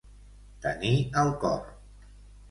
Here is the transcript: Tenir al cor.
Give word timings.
Tenir 0.63 0.93
al 1.23 1.29
cor. 1.43 1.61